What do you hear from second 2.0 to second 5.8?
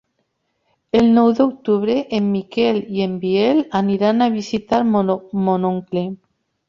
en Miquel i en Biel aniran a visitar mon